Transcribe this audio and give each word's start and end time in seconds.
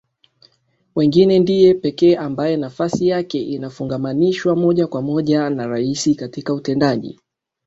wengine 0.95 1.39
ndiye 1.39 1.73
pekee 1.73 2.15
ambaye 2.15 2.57
nafasi 2.57 3.07
yake 3.07 3.41
inafungamanishwa 3.41 4.55
moja 4.55 4.87
kwa 4.87 5.01
moja 5.01 5.49
na 5.49 5.67
Rais 5.67 6.15
katika 6.15 6.53
utendaji 6.53 7.19